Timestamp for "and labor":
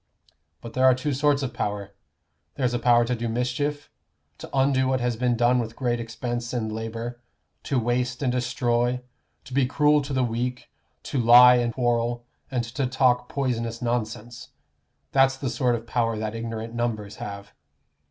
6.53-7.21